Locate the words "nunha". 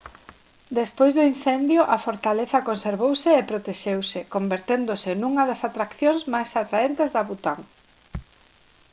5.21-5.43